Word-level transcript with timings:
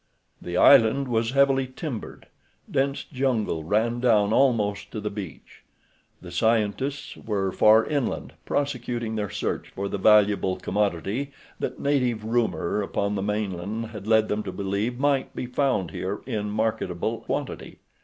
The 0.41 0.57
island 0.57 1.07
was 1.09 1.29
heavily 1.33 1.67
timbered. 1.67 2.25
Dense 2.71 3.03
jungle 3.03 3.63
ran 3.63 3.99
down 3.99 4.33
almost 4.33 4.89
to 4.89 4.99
the 4.99 5.11
beach. 5.11 5.61
The 6.23 6.31
scientists 6.31 7.15
were 7.15 7.51
far 7.51 7.85
inland, 7.85 8.33
prosecuting 8.43 9.15
their 9.15 9.29
search 9.29 9.69
for 9.69 9.87
the 9.87 9.99
valuable 9.99 10.55
commodity 10.57 11.33
that 11.59 11.79
native 11.79 12.23
rumor 12.25 12.81
upon 12.81 13.13
the 13.13 13.21
mainland 13.21 13.91
had 13.91 14.07
led 14.07 14.27
them 14.27 14.41
to 14.41 14.51
believe 14.51 14.97
might 14.97 15.35
be 15.35 15.45
found 15.45 15.91
here 15.91 16.21
in 16.25 16.49
marketable 16.49 17.19
quantity. 17.19 17.77